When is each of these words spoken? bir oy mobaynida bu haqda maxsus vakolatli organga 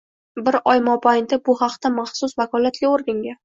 bir 0.47 0.57
oy 0.71 0.81
mobaynida 0.87 1.39
bu 1.51 1.57
haqda 1.61 1.95
maxsus 2.01 2.37
vakolatli 2.43 2.95
organga 2.99 3.39